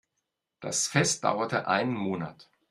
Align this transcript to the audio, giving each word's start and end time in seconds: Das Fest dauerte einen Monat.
Das 0.61 0.87
Fest 0.87 1.23
dauerte 1.25 1.67
einen 1.67 1.93
Monat. 1.93 2.49